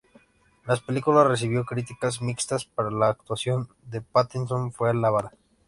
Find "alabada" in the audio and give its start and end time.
4.89-5.31